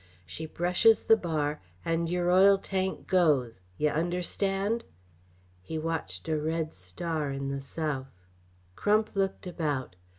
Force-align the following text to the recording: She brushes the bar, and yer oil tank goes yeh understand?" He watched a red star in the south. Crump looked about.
She 0.25 0.47
brushes 0.47 1.03
the 1.03 1.15
bar, 1.15 1.61
and 1.85 2.09
yer 2.09 2.31
oil 2.31 2.57
tank 2.57 3.05
goes 3.05 3.61
yeh 3.77 3.91
understand?" 3.93 4.83
He 5.61 5.77
watched 5.77 6.27
a 6.27 6.39
red 6.39 6.73
star 6.73 7.29
in 7.29 7.49
the 7.49 7.61
south. 7.61 8.09
Crump 8.75 9.15
looked 9.15 9.45
about. 9.45 9.95